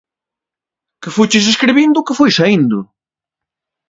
[1.01, 2.79] Que fuches escribindo o que foi saíndo.